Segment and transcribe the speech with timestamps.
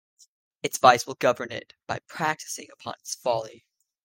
[0.63, 3.67] Its vice will govern it, by practising upon its folly.